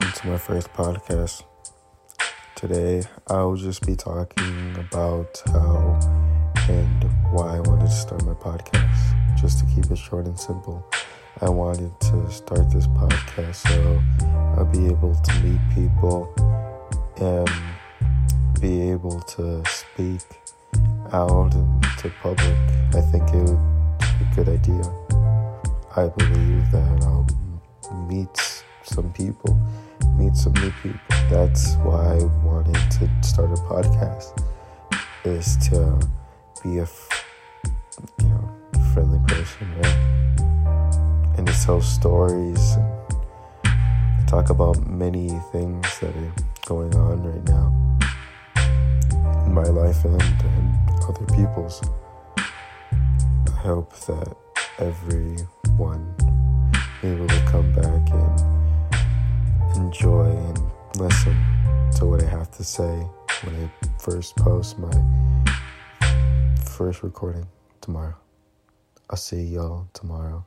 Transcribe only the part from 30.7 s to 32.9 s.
people. That's why I wanted